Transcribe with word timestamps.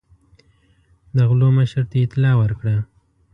د 1.15 1.17
غلو 1.29 1.49
مشر 1.57 1.83
ته 1.91 1.97
اطلاع 2.05 2.35
ورکړه. 2.41 2.75